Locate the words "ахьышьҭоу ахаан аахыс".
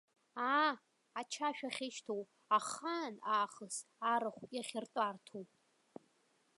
1.67-3.75